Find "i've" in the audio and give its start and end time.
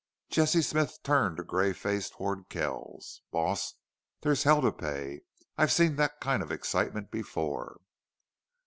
5.59-5.71